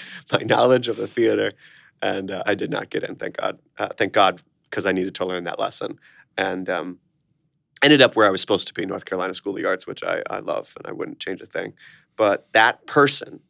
[0.32, 1.52] my knowledge of the theater,
[2.00, 3.16] and uh, I did not get in.
[3.16, 3.58] Thank God.
[3.76, 5.98] Uh, thank God, because I needed to learn that lesson,
[6.36, 6.98] and um,
[7.82, 10.04] ended up where I was supposed to be, North Carolina School of the Arts, which
[10.04, 11.74] I, I love, and I wouldn't change a thing.
[12.16, 13.40] But that person,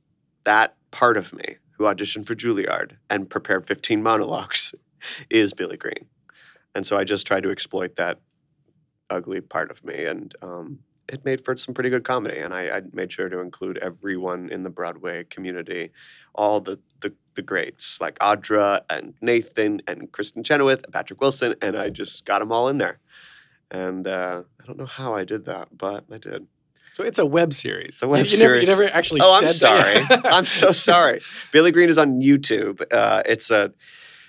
[0.45, 4.75] that part of me who auditioned for Juilliard and prepared 15 monologues
[5.31, 6.07] is Billy Green.
[6.75, 8.21] And so I just tried to exploit that
[9.11, 10.05] ugly part of me.
[10.05, 12.39] And um, it made for some pretty good comedy.
[12.39, 15.91] And I, I made sure to include everyone in the Broadway community,
[16.35, 21.55] all the, the, the greats like Audra and Nathan and Kristin Chenoweth and Patrick Wilson.
[21.61, 22.99] And I just got them all in there.
[23.71, 26.47] And uh, I don't know how I did that, but I did.
[26.95, 28.01] So it's a web series.
[28.03, 29.97] A web you, you Never, you never actually Oh, I'm sorry.
[30.11, 31.21] I'm so sorry.
[31.51, 32.81] Billy Green is on YouTube.
[32.93, 33.73] Uh, it's a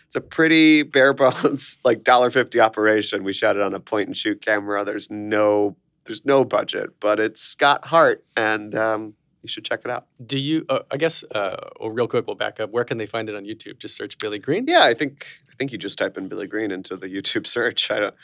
[0.07, 3.23] it's a pretty bare bones like dollar fifty operation.
[3.23, 4.83] We shot it on a point and shoot camera.
[4.83, 5.75] There's no
[6.05, 10.07] there's no budget, but it's got heart, and um, you should check it out.
[10.25, 10.65] Do you?
[10.67, 11.23] Uh, I guess.
[11.23, 12.71] Uh, well, real quick, we'll back up.
[12.71, 13.77] Where can they find it on YouTube?
[13.77, 14.65] Just search Billy Green.
[14.67, 17.91] Yeah, I think I think you just type in Billy Green into the YouTube search.
[17.91, 18.15] I don't.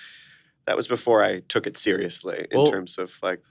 [0.65, 3.41] That was before I took it seriously in Well- terms of like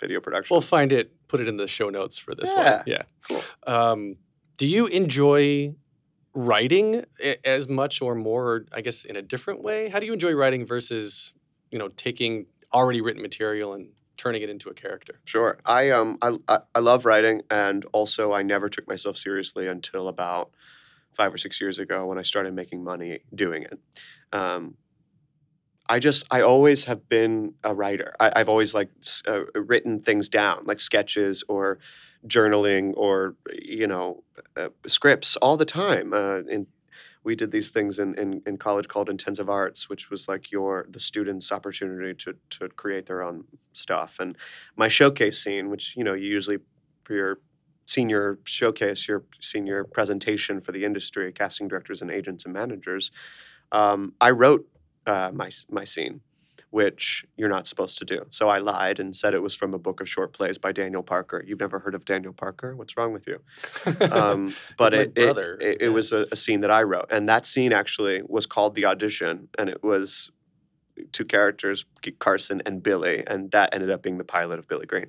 [0.00, 0.54] video production.
[0.54, 1.12] We'll find it.
[1.28, 2.76] Put it in the show notes for this Yeah.
[2.76, 2.84] one.
[2.86, 3.02] Yeah.
[3.28, 3.42] Cool.
[3.66, 4.16] Um,
[4.56, 5.74] do you enjoy
[6.34, 7.04] writing
[7.44, 8.44] as much or more?
[8.46, 9.88] Or I guess in a different way.
[9.88, 11.32] How do you enjoy writing versus
[11.70, 15.20] you know taking already written material and turning it into a character?
[15.24, 15.58] Sure.
[15.64, 20.08] I um I, I I love writing, and also I never took myself seriously until
[20.08, 20.50] about
[21.16, 23.78] five or six years ago when I started making money doing it.
[24.32, 24.76] Um,
[25.88, 28.14] I just I always have been a writer.
[28.20, 28.90] I, I've always like
[29.26, 31.78] uh, written things down, like sketches or
[32.26, 34.22] journaling or you know
[34.56, 36.12] uh, scripts all the time.
[36.12, 36.66] Uh, in
[37.24, 40.86] we did these things in, in, in college called intensive arts, which was like your
[40.90, 44.16] the students' opportunity to to create their own stuff.
[44.18, 44.36] And
[44.76, 46.58] my showcase scene, which you know you usually
[47.04, 47.38] for your
[47.84, 53.10] senior showcase, your senior presentation for the industry, casting directors and agents and managers,
[53.72, 54.66] um, I wrote
[55.06, 56.20] uh, my my scene,
[56.70, 58.24] which you're not supposed to do.
[58.30, 61.02] So I lied and said it was from a book of short plays by Daniel
[61.02, 61.44] Parker.
[61.46, 62.74] You've never heard of Daniel Parker?
[62.76, 63.40] What's wrong with you?
[64.12, 67.46] Um, but it, it, it, it was a, a scene that I wrote, and that
[67.46, 70.30] scene actually was called the audition, and it was
[71.12, 71.84] two characters,
[72.18, 75.06] Carson and Billy, and that ended up being the pilot of Billy Green.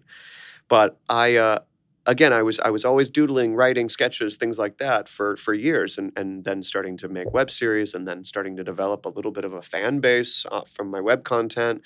[0.70, 1.60] But I, uh,
[2.06, 5.98] again, I was I was always doodling, writing sketches, things like that for for years,
[5.98, 9.32] and and then starting to make web series, and then starting to develop a little
[9.32, 11.82] bit of a fan base uh, from my web content,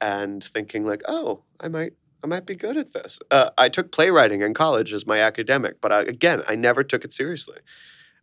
[0.00, 3.18] and thinking like, oh, I might I might be good at this.
[3.30, 7.04] Uh, I took playwriting in college as my academic, but I, again, I never took
[7.04, 7.58] it seriously.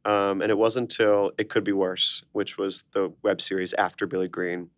[0.04, 4.08] Um, and it wasn't until It Could Be Worse, which was the web series after
[4.08, 4.72] Billy Green,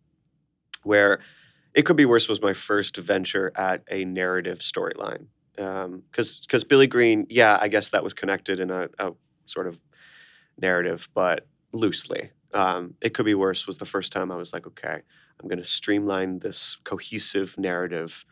[0.82, 1.20] where
[1.72, 5.28] It Could Be Worse was my first venture at a narrative storyline.
[5.56, 9.12] Because because Billy Green, yeah, I guess that was connected in a, a
[9.46, 9.80] sort of
[10.60, 12.30] narrative, but loosely.
[12.52, 15.00] Um, it Could Be Worse was the first time I was like, okay,
[15.40, 18.24] I'm going to streamline this cohesive narrative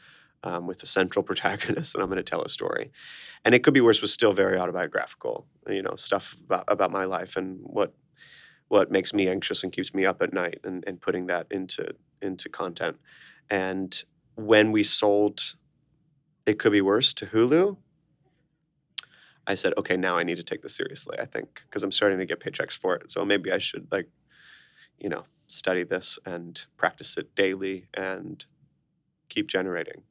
[0.44, 2.92] um, with the central protagonist, and I'm going to tell a story.
[3.44, 7.04] And it could be worse was still very autobiographical, you know, stuff about, about my
[7.04, 7.94] life and what
[8.68, 11.94] what makes me anxious and keeps me up at night, and, and putting that into
[12.22, 12.96] into content.
[13.50, 14.02] And
[14.36, 15.42] when we sold,
[16.46, 17.76] it could be worse to Hulu.
[19.46, 21.18] I said, okay, now I need to take this seriously.
[21.18, 24.08] I think because I'm starting to get paychecks for it, so maybe I should like,
[24.98, 28.44] you know, study this and practice it daily and
[29.28, 30.02] keep generating.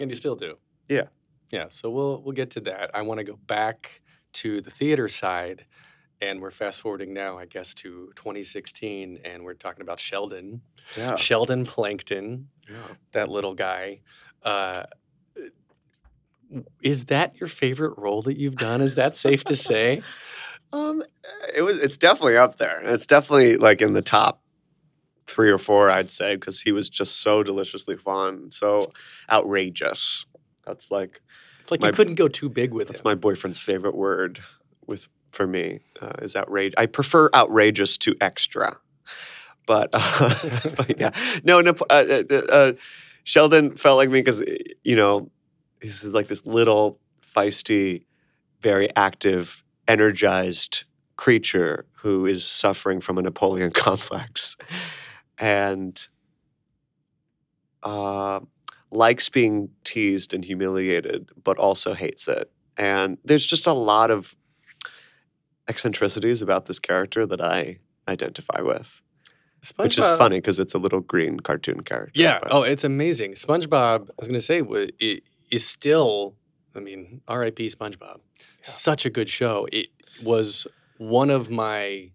[0.00, 0.58] and you still do.
[0.88, 1.06] Yeah.
[1.50, 1.66] Yeah.
[1.70, 2.90] So we'll we'll get to that.
[2.94, 4.00] I want to go back
[4.34, 5.64] to the theater side,
[6.20, 10.60] and we're fast forwarding now, I guess, to 2016, and we're talking about Sheldon,
[10.96, 11.16] Yeah.
[11.16, 12.76] Sheldon Plankton, yeah.
[13.12, 14.02] that little guy.
[14.44, 14.84] Uh,
[16.82, 18.80] is that your favorite role that you've done?
[18.80, 20.02] Is that safe to say?
[20.70, 21.02] Um,
[21.54, 21.78] it was.
[21.78, 22.82] It's definitely up there.
[22.84, 24.42] It's definitely like in the top
[25.26, 28.92] three or four, I'd say, because he was just so deliciously fun, so
[29.30, 30.26] outrageous.
[30.66, 31.22] That's like
[31.60, 33.04] It's like My- you couldn't go too big with that's him.
[33.06, 34.40] my boyfriend's favorite word
[34.86, 36.74] with for me uh, is outrage.
[36.76, 38.76] I prefer outrageous to extra,
[39.66, 40.34] but, uh,
[40.76, 41.12] but yeah,
[41.44, 41.72] no, no.
[41.88, 42.72] Uh, uh, uh,
[43.24, 44.42] Sheldon felt like me because
[44.84, 45.30] you know
[45.80, 48.04] he's like this little feisty,
[48.60, 50.84] very active, energized
[51.16, 54.56] creature who is suffering from a Napoleon complex,
[55.38, 56.06] and
[57.82, 58.40] uh,
[58.90, 62.50] likes being teased and humiliated, but also hates it.
[62.76, 64.34] And there's just a lot of
[65.68, 69.02] eccentricities about this character that I identify with,
[69.76, 72.12] which is funny because it's a little green cartoon character.
[72.14, 72.38] Yeah.
[72.42, 73.32] but- Oh, it's amazing.
[73.32, 74.08] SpongeBob.
[74.08, 74.62] I was going to say
[75.50, 76.34] is still.
[76.74, 77.66] I mean, R.I.P.
[77.68, 78.20] SpongeBob.
[78.62, 79.66] Such a good show.
[79.72, 79.88] It
[80.22, 80.66] was
[80.98, 82.10] one of my.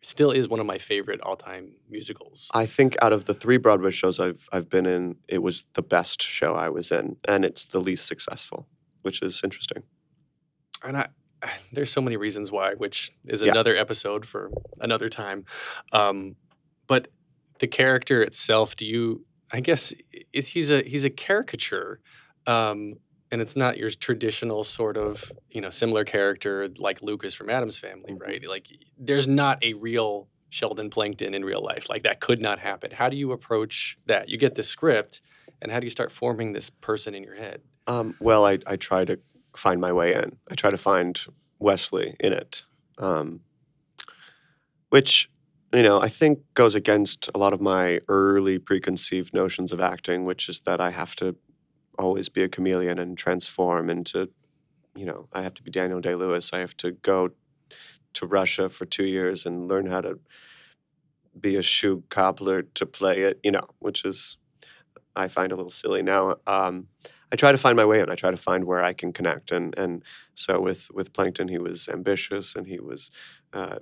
[0.00, 2.48] Still is one of my favorite all-time musicals.
[2.54, 5.82] I think out of the three Broadway shows I've I've been in, it was the
[5.82, 8.68] best show I was in, and it's the least successful,
[9.02, 9.82] which is interesting.
[10.84, 11.08] and I,
[11.72, 13.50] there's so many reasons why, which is Yeah.
[13.50, 15.44] another episode for another time.
[15.92, 16.36] Um,
[16.86, 17.08] but
[17.58, 19.26] the character itself, do you?
[19.50, 19.92] I guess
[20.32, 22.00] he's a he's a caricature,
[22.48, 22.94] um,
[23.30, 27.78] and it's not your traditional sort of you know similar character like Lucas from Addams
[27.78, 28.20] Family, Mhm.
[28.20, 28.48] right?
[28.48, 28.66] Like
[28.98, 31.88] there's not a real Sheldon Plankton in real life.
[31.90, 32.90] Like that could not happen.
[32.90, 34.28] How do you approach that?
[34.30, 35.20] You get the script,
[35.60, 37.60] and how do you start forming this person in your head?
[37.86, 39.18] Um, well, I, I try to
[39.56, 40.36] find my way in.
[40.50, 41.18] I try to find
[41.58, 42.62] Wesley in it,
[42.98, 43.40] um,
[44.88, 45.30] which
[45.74, 50.24] you know I think goes against a lot of my early preconceived notions of acting,
[50.24, 51.36] which is that I have to
[51.98, 54.30] always be a chameleon and transform into,
[54.94, 56.50] you know, I have to be Daniel Day Lewis.
[56.52, 57.30] I have to go
[58.14, 60.18] to Russia for two years and learn how to
[61.38, 64.38] be a shoe cobbler to play it, you know, which is
[65.14, 66.36] I find a little silly now.
[66.46, 66.88] Um,
[67.30, 68.10] I try to find my way in.
[68.10, 70.02] I try to find where I can connect, and and
[70.34, 73.10] so with with Plankton, he was ambitious, and he was.
[73.52, 73.78] Uh,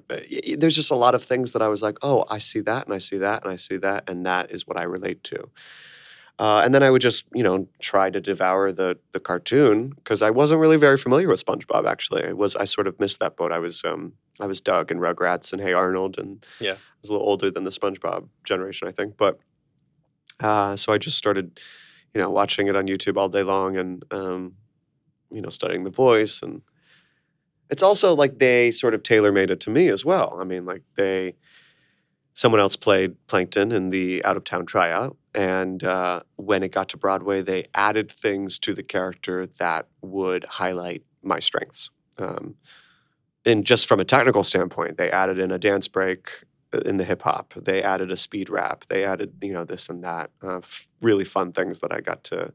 [0.56, 2.94] there's just a lot of things that I was like, oh, I see that, and
[2.94, 5.48] I see that, and I see that, and that is what I relate to.
[6.38, 10.20] Uh, and then I would just, you know, try to devour the the cartoon because
[10.20, 11.88] I wasn't really very familiar with SpongeBob.
[11.88, 13.52] Actually, I was I sort of missed that boat.
[13.52, 16.74] I was um I was Doug and Rugrats and Hey Arnold, and Yeah.
[16.74, 19.16] I was a little older than the SpongeBob generation, I think.
[19.16, 19.38] But
[20.40, 21.58] uh, so I just started,
[22.14, 24.54] you know, watching it on YouTube all day long and, um,
[25.30, 26.42] you know, studying the voice.
[26.42, 26.60] And
[27.70, 30.36] it's also like they sort of tailor made it to me as well.
[30.38, 31.36] I mean, like they,
[32.36, 35.16] someone else played Plankton in the out of town tryout.
[35.34, 40.44] And uh, when it got to Broadway, they added things to the character that would
[40.44, 41.90] highlight my strengths.
[42.18, 42.54] Um,
[43.44, 46.30] and just from a technical standpoint, they added in a dance break
[46.74, 47.54] uh, in the hip hop.
[47.54, 48.84] They added a speed rap.
[48.88, 50.30] They added, you know, this and that.
[50.42, 52.52] Uh, f- really fun things that I got to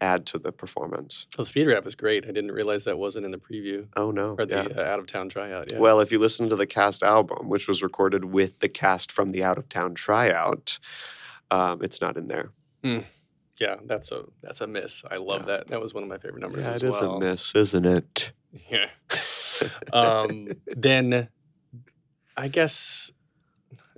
[0.00, 1.26] add to the performance.
[1.36, 2.24] The speed rap is great.
[2.24, 4.34] I didn't realize that wasn't in the preview Oh no!
[4.38, 4.82] or the yeah.
[4.82, 5.72] uh, out of town tryout.
[5.72, 5.78] Yeah.
[5.78, 9.32] Well, if you listen to the cast album, which was recorded with the cast from
[9.32, 10.78] the out of town tryout,
[11.50, 12.50] um, it's not in there.
[12.82, 15.02] yeah, that's a that's a miss.
[15.10, 15.56] I love Yeah.
[15.58, 15.68] that.
[15.68, 17.16] That was one of my favorite numbers Yeah, it is well.
[17.16, 18.32] a miss, isn't it?
[18.70, 18.86] Yeah.
[19.92, 21.28] um, then
[22.36, 23.10] I guess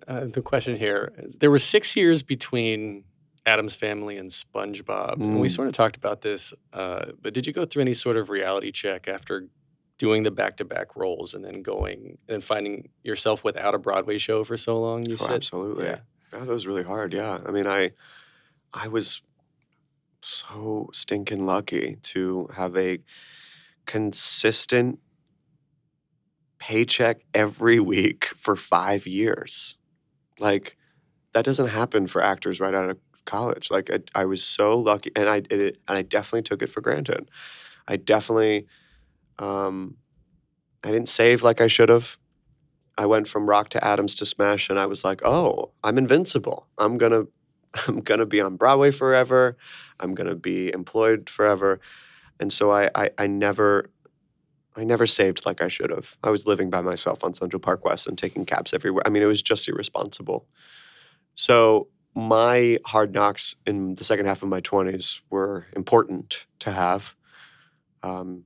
[0.06, 3.04] uh, the question here there were six years between
[3.48, 5.14] Addams Family and SpongeBob.
[5.14, 5.54] And we Mm.
[5.56, 8.70] sort of talked about this, uh, but did you go through any sort of reality
[8.70, 9.48] check after
[9.96, 14.18] doing the back to back roles and then going and finding yourself without a Broadway
[14.18, 15.04] show for so long?
[15.06, 15.87] You Oh, said, absolutely.
[15.87, 16.00] Yeah.
[16.32, 17.12] Yeah, that was really hard.
[17.14, 17.40] Yeah.
[17.46, 17.92] I mean, I
[18.74, 19.22] I was
[20.20, 22.98] so stinking lucky to have a
[23.87, 24.98] consistent
[26.58, 29.78] paycheck every week for 5 years.
[30.38, 30.76] Like
[31.32, 33.70] that doesn't happen for actors right out of college.
[33.70, 36.70] Like I, I was so lucky and I did it and I definitely took it
[36.70, 37.30] for granted.
[37.86, 38.66] I definitely
[39.38, 39.96] um
[40.82, 42.18] I didn't save like I should have.
[42.96, 46.66] I went from rock to Addams to Smash, and I was like, "Oh, I'm invincible.
[46.78, 47.24] I'm gonna,
[47.86, 49.56] I'm gonna be on Broadway forever.
[50.00, 51.80] I'm gonna be employed forever."
[52.40, 53.90] And so I, I, I never,
[54.76, 56.16] I never saved like I should have.
[56.22, 59.02] I was living by myself on Central Park West and taking cabs everywhere.
[59.06, 60.46] I mean, it was just irresponsible.
[61.34, 61.88] So
[62.18, 67.14] my hard knocks in the second half of my 20s were important to have
[68.02, 68.42] um,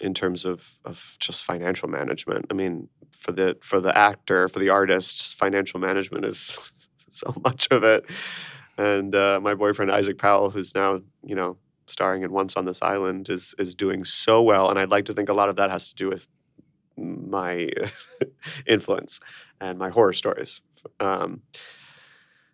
[0.00, 2.46] in terms of, of just financial management.
[2.50, 6.72] I mean, for the for the actor, for the artist, financial management is
[7.10, 8.06] so much of it.
[8.76, 12.82] And uh, my boyfriend Isaac Powell, who's now you know starring in Once on This
[12.82, 14.68] Island, is is doing so well.
[14.68, 16.26] And I'd like to think a lot of that has to do with
[16.96, 17.70] my
[18.66, 19.20] influence
[19.60, 20.60] and my horror stories.
[20.98, 21.42] Um,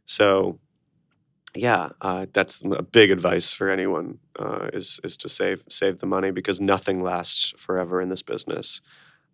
[0.06, 0.58] so
[1.54, 6.06] yeah, uh, that's a big advice for anyone uh, is is to save save the
[6.06, 8.80] money because nothing lasts forever in this business,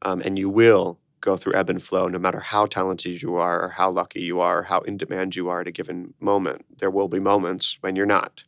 [0.03, 3.63] um, and you will go through ebb and flow no matter how talented you are
[3.65, 6.65] or how lucky you are or how in demand you are at a given moment.
[6.79, 8.43] There will be moments when you're not.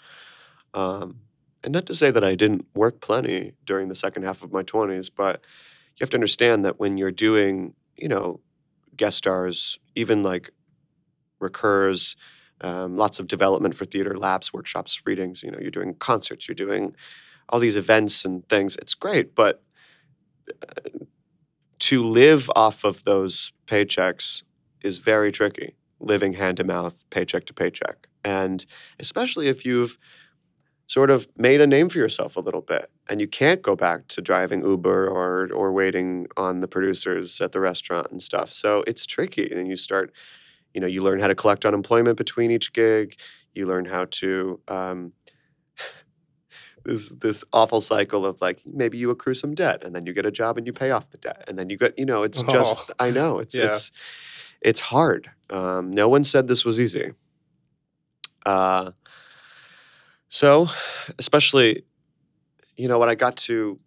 [0.75, 1.21] Um,
[1.63, 4.63] and not to say that I didn't work plenty during the second half of my
[4.63, 5.41] 20s, but
[5.97, 8.41] you have to understand that when you're doing, you know,
[8.97, 10.51] guest stars, even like
[11.45, 12.17] recurs,
[12.63, 15.43] um, lots of development for theater, labs, workshops, readings.
[15.43, 16.97] You know, you're doing concerts, you're doing
[17.51, 18.77] all these events and things.
[18.77, 19.63] It's great, but
[20.51, 20.89] uh,
[21.81, 24.43] to live off of those paychecks
[24.83, 25.77] is very tricky.
[26.01, 28.67] Living hand to mouth, paycheck to paycheck, and
[28.99, 29.99] especially if you've
[30.87, 34.07] sort of made a name for yourself a little bit and you can't go back
[34.09, 38.85] to driving uber or or waiting on the producers at the restaurant and stuff so
[38.87, 40.13] it's tricky and you start
[40.75, 43.17] you know you learn how to collect unemployment between each gig
[43.55, 45.13] you learn how to um,
[46.85, 50.27] this this awful cycle of like maybe you accrue some debt and then you get
[50.27, 52.43] a job and you pay off the debt and then you get you know it's
[52.51, 52.93] just Oh.
[52.99, 53.67] i know it's Yeah.
[53.67, 53.91] it's
[54.61, 57.13] it's hard um, no one said this was easy
[58.47, 58.91] uh,
[60.29, 60.69] so
[61.19, 61.85] especially
[62.77, 63.79] you know when i got to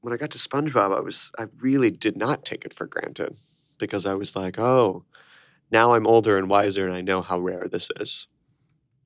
[0.00, 3.36] when i got to spongebob i was i really did not take it for granted
[3.78, 5.04] because i was like oh
[5.72, 8.28] now I'm older and wiser, and I know how rare this is,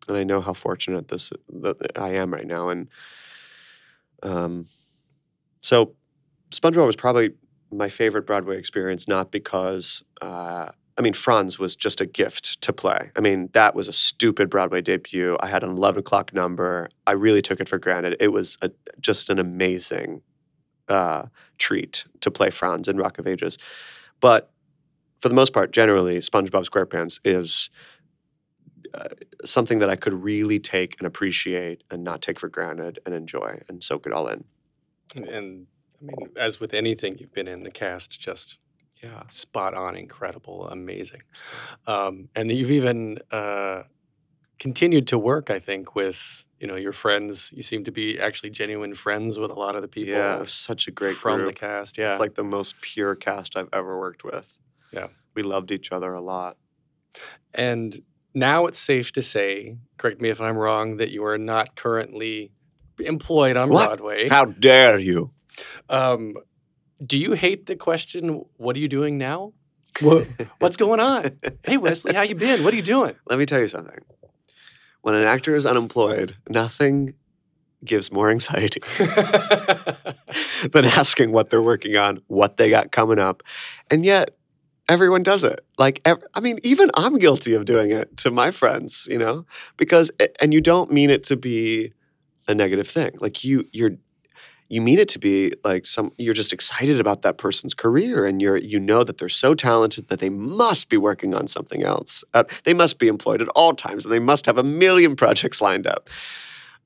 [0.09, 2.69] and I know how fortunate this that I am right now.
[2.69, 2.89] And
[4.23, 4.67] um,
[5.63, 5.95] so,
[6.51, 7.31] SpongeBob was probably
[7.71, 12.73] my favorite Broadway experience, not because uh, I mean Franz was just a gift to
[12.73, 13.11] play.
[13.17, 15.37] I mean that was a stupid Broadway debut.
[15.41, 16.89] I had an eleven o'clock number.
[17.07, 18.17] I really took it for granted.
[18.21, 20.23] It was a, just an amazing
[20.89, 21.27] uh,
[21.59, 23.59] treat to play Franz in Rock of Ages,
[24.21, 24.51] but
[25.27, 27.69] for the most part, generally, SpongeBob SquarePants is
[28.95, 29.09] uh,
[29.45, 33.61] something that I could really take and appreciate and not take for granted and enjoy
[33.69, 34.45] and soak it all in.
[35.17, 35.67] And
[36.01, 38.59] I mean, as with anything you've been in, the cast just
[39.03, 39.25] Yeah.
[39.29, 41.23] spot on, incredible, amazing.
[41.89, 43.83] Um, and you've even uh,
[44.61, 47.53] continued to work, I think, with you know your friends.
[47.53, 50.13] You seem to be actually genuine friends with a lot of the people.
[50.15, 51.55] Yeah, such a great from group.
[51.55, 51.99] the cast.
[51.99, 54.47] Yeah, It's like the most pure cast I've ever worked with.
[54.97, 55.09] Yeah.
[55.35, 56.57] We loved each other a lot.
[57.55, 58.03] and
[58.35, 62.53] now it's safe to say, correct me if I'm wrong, that you are not currently
[62.99, 63.87] employed on What?
[63.87, 64.29] Broadway.
[64.29, 65.31] How dare you?
[65.89, 66.35] Um,
[67.05, 68.45] do you hate the question?
[68.59, 69.53] What are you doing now?
[70.59, 71.39] What's going on?
[71.65, 72.63] Hey Wesley, how you been?
[72.65, 73.15] What are you doing?
[73.31, 74.01] Let me tell you something.
[75.01, 77.15] When an actor is unemployed, nothing
[77.85, 78.83] gives more anxiety
[80.73, 83.43] than asking what they're working on, what they got coming up.
[83.91, 84.37] And yet,
[84.89, 85.65] everyone does it.
[85.79, 89.47] Like, ev- I mean, even I'm guilty of doing it to my friends, you know,
[89.77, 91.93] because, and you don't mean it to be
[92.49, 93.13] a negative thing.
[93.21, 93.93] Like, you, you're,
[94.69, 98.43] you mean it to be like some you're just excited about that person's career and
[98.43, 102.25] you're you know that they're so talented that they must be working on something else
[102.35, 105.61] uh, they must be employed at all times and they must have a million projects
[105.61, 106.09] lined up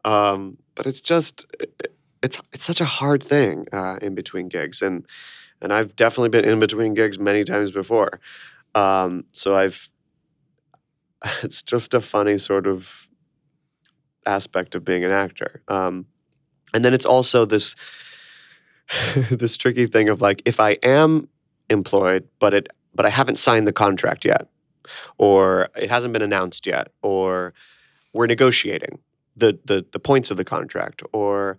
[0.04, 1.46] um, but it's just
[2.22, 5.06] it's it's such a hard thing uh, in between gigs and
[5.62, 8.20] and I've definitely been in between gigs many times before
[8.74, 9.90] um, so I've
[11.42, 13.08] it's just a funny sort of
[14.26, 16.06] aspect of being an actor um,
[16.72, 17.74] and then it's also this
[19.30, 21.28] this tricky thing of like if I am
[21.68, 24.48] employed but it but I haven't signed the contract yet
[25.18, 27.54] or it hasn't been announced yet or
[28.12, 28.98] we're negotiating
[29.36, 31.58] the the the points of the contract or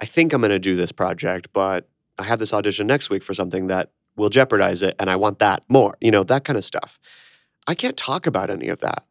[0.00, 1.88] I think I'm going to do this project but
[2.22, 5.40] I have this audition next week for something that will jeopardize it and I want
[5.40, 6.98] that more you know that kind of stuff.
[7.66, 9.04] I can't talk about any of that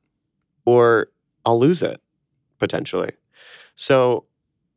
[0.65, 1.07] or
[1.45, 1.99] I'll lose it
[2.57, 3.11] potentially.
[3.75, 4.25] So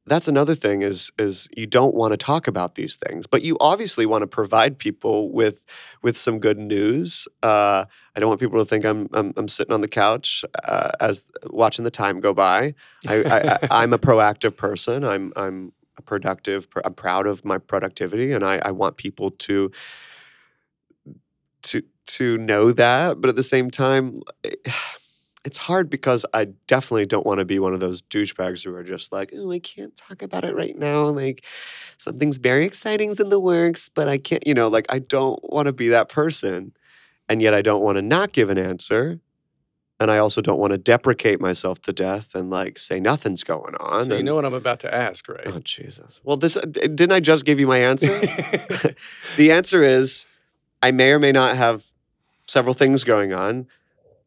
[0.07, 3.57] that's another thing is is you don't want to talk about these things but you
[3.61, 5.61] obviously want to provide people with
[6.03, 7.28] with some good news.
[7.43, 7.85] Uh,
[8.16, 11.24] i don't want people to think i'm i'm, I'm sitting on the couch uh, as
[11.47, 12.74] watching the time go by.
[13.07, 15.05] I, I, I, i'm a proactive person.
[15.05, 15.72] I'm i'm
[16.03, 19.70] productive pr- i'm proud of my productivity and i, I want people to
[21.62, 24.20] to to know that but at the same time
[25.45, 28.82] it's hard because I definitely don't want to be one of those douchebags who are
[28.82, 31.05] just like, oh, I can't talk about it right now.
[31.05, 31.45] Like
[31.99, 35.66] something's very exciting's in the works, but I can't, you know, like I don't want
[35.66, 36.72] to be that person.
[37.28, 39.20] And yet I don't want to not give an answer.
[40.01, 43.74] And I also don't want to deprecate myself to death and like say nothing's going
[43.76, 44.03] on.
[44.03, 45.47] So you and- know what I'm about to ask, right?
[45.47, 46.20] Oh Jesus!
[46.24, 48.09] Well, this uh, didn't I just give you my answer?
[49.36, 50.26] the answer is
[50.82, 51.86] I may or may not have
[52.47, 53.66] several things going on.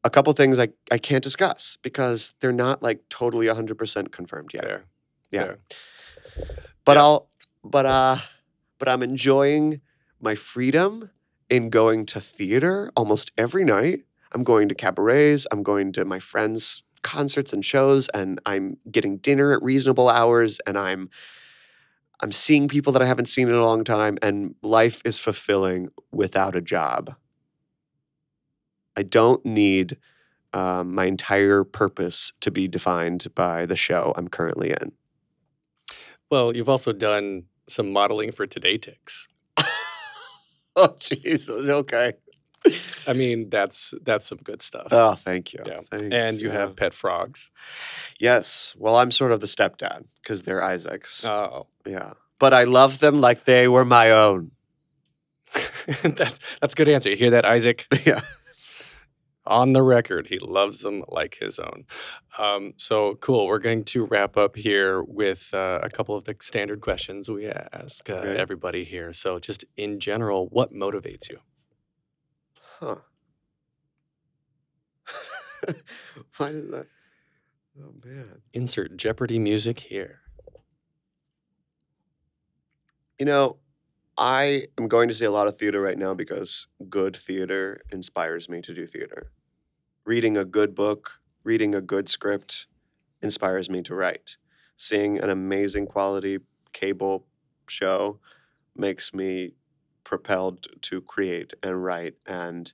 [0.03, 4.63] A couple things I, I can't discuss because they're not like totally 100% confirmed yet.
[4.63, 4.83] Fair.
[5.31, 5.43] Yeah.
[5.43, 5.57] Fair.
[6.85, 7.03] But Yeah.
[7.03, 7.29] I'll
[7.63, 8.17] but uh
[8.79, 9.81] but I'm enjoying
[10.21, 11.09] my freedom
[11.49, 14.05] in going to theater almost every night.
[14.33, 19.17] I'm going to cabarets, I'm going to my friends' concerts and shows and I'm getting
[19.17, 21.09] dinner at reasonable hours and I'm
[22.19, 25.89] I'm seeing people that I haven't seen in a long time and life is fulfilling
[26.11, 27.15] without a job.
[28.95, 29.97] I don't need
[30.53, 34.93] um, my entire purpose to be defined by the show I'm currently in.
[36.31, 39.27] Well, you've also done some modeling for TodayTix.
[40.79, 41.69] Oh Jesus!
[41.69, 42.13] Okay.
[43.07, 44.87] I mean, that's that's some good stuff.
[44.91, 45.61] Oh, thank you.
[45.65, 45.81] Yeah.
[45.89, 46.53] Thanks, and you yeah.
[46.53, 47.51] have pet frogs.
[48.19, 48.75] yes.
[48.77, 51.25] Well, I'm sort of the stepdad because they're Isaac's.
[51.25, 54.51] Oh, yeah, but I love them like they were my own.
[56.03, 57.09] that's that's a good answer.
[57.09, 57.87] You hear that, Isaac?
[58.05, 58.21] yeah.
[59.45, 61.85] on the record, he loves them like his own.
[62.37, 63.47] Um, so cool.
[63.47, 67.47] We're going to wrap up here with uh, a couple of the standard questions we
[67.47, 69.13] ask uh, everybody here.
[69.13, 71.39] So, just in general, what motivates you?
[72.79, 72.97] Huh.
[76.37, 76.87] Why did that?
[77.81, 78.41] Oh man.
[78.53, 80.19] Insert Jeopardy music here.
[83.17, 83.57] You know,
[84.17, 88.47] I am going to see a lot of theater right now because good theater inspires
[88.47, 89.31] me to do theater.
[90.05, 91.13] Reading a good book,
[91.43, 92.67] reading a good script
[93.23, 94.37] inspires me to write.
[94.75, 96.37] Seeing an amazing quality
[96.73, 97.25] cable
[97.67, 98.19] show
[98.75, 99.53] makes me
[100.07, 102.15] propelled to create and write.
[102.25, 102.71] And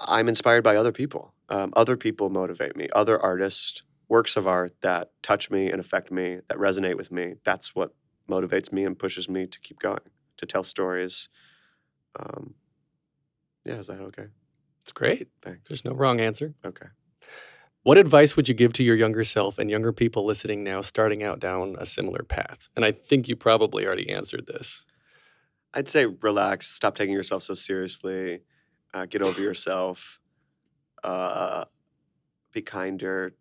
[0.00, 1.34] I'm inspired by other people.
[1.48, 6.12] Um, other people motivate me, other artists, works of art that touch me and affect
[6.12, 7.34] me, that resonate with me.
[7.44, 7.94] That's what
[8.30, 10.00] motivates me and pushes me to keep going,
[10.36, 11.28] to tell stories.
[12.18, 12.54] Um,
[13.64, 14.26] yeah, is that okay?
[14.82, 15.28] It's great.
[15.42, 15.68] Thanks.
[15.68, 16.54] There's no wrong answer.
[16.64, 16.86] Okay.
[17.82, 21.24] What advice would you give to your younger self and younger people listening now, starting
[21.24, 22.68] out down a similar path?
[22.76, 24.84] And I think you probably already answered this.
[25.74, 28.40] I'd say relax, stop taking yourself so seriously,
[28.94, 30.18] uh, get over yourself,
[31.04, 31.64] uh,
[32.52, 33.34] be kinder.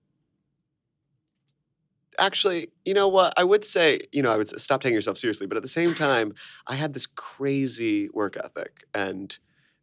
[2.19, 3.33] Actually, you know what?
[3.37, 5.93] I would say, you know, I would stop taking yourself seriously, but at the same
[5.93, 6.33] time,
[6.65, 9.37] I had this crazy work ethic and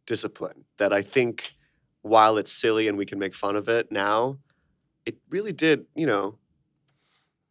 [0.05, 1.53] discipline that I think,
[2.01, 4.37] while it's silly and we can make fun of it now,
[5.05, 6.37] it really did, you know,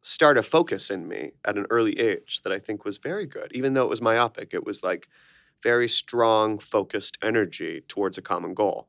[0.07, 3.51] start a focus in me at an early age that I think was very good.
[3.55, 5.09] Even though it was myopic, it was like
[5.63, 8.87] very strong, focused energy towards a common goal.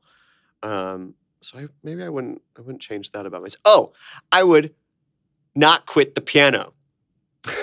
[0.62, 3.62] Um, so I, maybe I wouldn't I wouldn't change that about myself.
[3.64, 3.92] Oh,
[4.30, 4.74] I would
[5.54, 6.74] not quit the piano.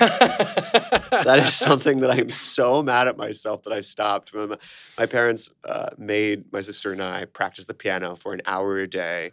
[1.24, 4.34] That is something that I'm so mad at myself that I stopped.
[4.34, 4.58] My,
[4.98, 8.90] my parents uh, made my sister and I practice the piano for an hour a
[8.90, 9.32] day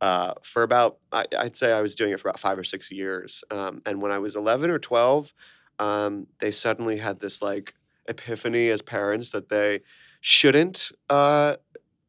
[0.00, 2.90] uh, for about, I, I'd say I was doing it for about five or six
[2.90, 3.44] years.
[3.50, 5.32] Um, and when I was 11 or 12,
[5.78, 7.74] um, they suddenly had this like
[8.08, 9.80] epiphany as parents that they
[10.20, 11.56] shouldn't uh,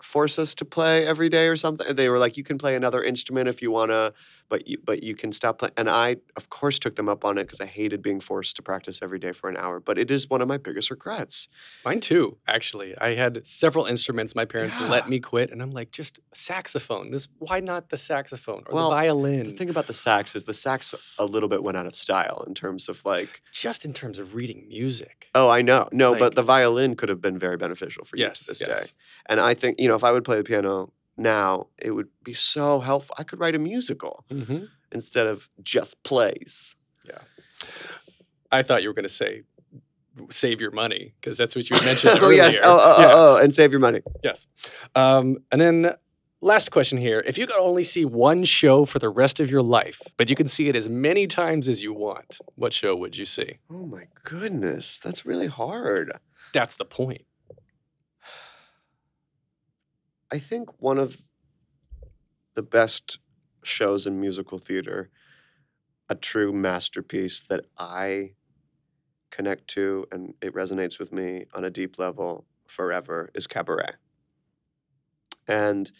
[0.01, 1.95] force us to play every day or something.
[1.95, 4.13] They were like, you can play another instrument if you want to,
[4.49, 5.73] but you, but you can stop playing.
[5.77, 8.61] And I, of course, took them up on it because I hated being forced to
[8.61, 9.79] practice every day for an hour.
[9.79, 11.47] But it is one of my biggest regrets.
[11.85, 12.97] Mine too, actually.
[12.97, 17.11] I had several instruments my parents let me quit, and I'm like, just saxophone.
[17.11, 19.45] This why not the saxophone or Well, the violin?
[19.51, 22.43] The thing about the sax is the sax a little bit went out of style
[22.47, 25.27] in terms of like, just in terms of reading music.
[25.35, 25.87] oh, I know.
[25.91, 28.61] No, Like- but the violin could have been very beneficial for you yes, to this
[28.61, 28.87] yes.
[28.87, 28.91] day.
[29.27, 32.33] And I think, you know, if I would play the piano now, it would be
[32.33, 33.15] so helpful.
[33.19, 36.75] I could write a musical hmm instead of just plays.
[37.05, 37.19] Yeah.
[38.51, 39.43] I thought you were going to say
[40.31, 42.37] save your money because that's what you mentioned oh, earlier.
[42.43, 42.57] yes.
[42.63, 43.11] Oh, oh, oh, Yeah.
[43.13, 44.01] oh, and save your money.
[44.23, 44.47] Yes.
[44.95, 45.91] Um, and then
[46.41, 47.23] last question here.
[47.25, 50.35] If you could only see one show for the rest of your life, but you
[50.35, 53.59] can see it as many times as you want, what show would you see?
[53.71, 54.99] Oh, my goodness.
[54.99, 56.13] That's really hard.
[56.53, 57.21] That's the point.
[60.31, 61.23] I think one of
[62.55, 63.19] the best
[63.63, 65.09] shows in musical theater,
[66.07, 68.33] a true masterpiece that I
[69.31, 73.93] connect to and it resonates with me on a deep level forever is Cabaret.
[75.47, 75.91] And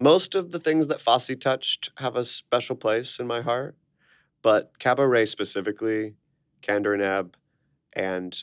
[0.00, 3.76] most of the things that Fosse touched have a special place in my heart,
[4.42, 6.14] but cabaret specifically,
[6.62, 7.36] Kander and Ebb,
[7.92, 8.38] and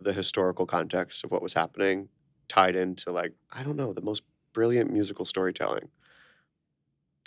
[0.00, 2.08] the historical context of what was happening
[2.48, 5.88] tied into like I don't know the most brilliant musical storytelling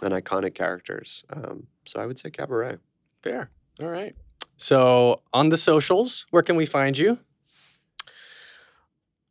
[0.02, 1.24] and iconic characters.
[1.32, 2.78] Um, so I would say cabaret.
[3.24, 3.50] Fair.
[3.82, 4.16] All right.
[4.58, 7.20] So on the socials, where can we find you?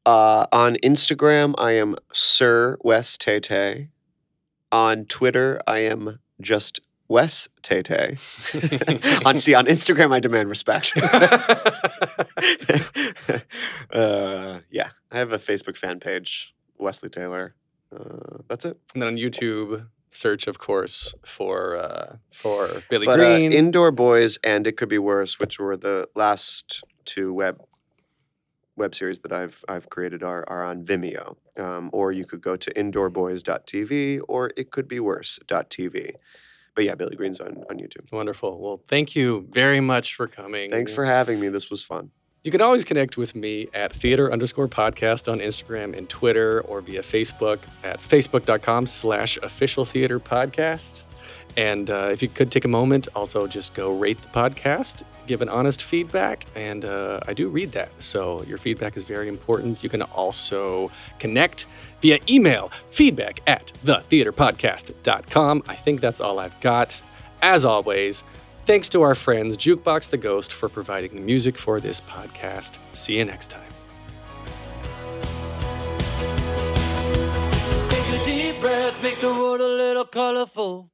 [0.07, 3.89] Uh, on Instagram, I am Sir Wes Taylor.
[4.71, 8.17] On Twitter, I am just Wes Taylor.
[9.25, 10.93] on see on Instagram, I demand respect.
[13.93, 17.55] uh, yeah, I have a Facebook fan page, Wesley Taylor.
[17.95, 18.79] Uh, that's it.
[18.95, 23.53] And then on YouTube, search, of course, for uh, for Billy but uh, Green.
[23.53, 27.63] Indoor Boys and It Could Be Worse, which were the last two web
[28.77, 31.37] web series that I've I've created, are are on Vimeo.
[31.57, 36.15] Um, or you could go to indoorboys.tv or it could be worse.tv.
[36.75, 38.11] But yeah, Billy Green's on, on YouTube.
[38.11, 38.61] Wonderful.
[38.61, 40.73] Well, thank you very much for coming.
[40.73, 41.49] Thanks for having me.
[41.49, 42.11] This was fun.
[42.45, 46.83] You can always connect with me at theater underscore podcast on Instagram and Twitter or
[46.83, 51.05] via Facebook at facebook.com slash official theater podcast.
[51.57, 55.41] And uh, if you could take a moment, also just go rate the podcast, give
[55.41, 57.89] an honest feedback, and uh, I do read that.
[57.99, 59.83] So your feedback is very important.
[59.83, 61.65] You can also connect
[62.03, 65.63] via email, feedback at thetheaterpodcast.com.
[65.67, 67.01] I think that's all I've got.
[67.41, 68.23] As always,
[68.65, 72.79] thanks to our friends Jukebox the Ghost for providing the music for this podcast.
[72.95, 73.63] See you next time.
[77.91, 80.94] Take a deep breath, make the world a little colorful.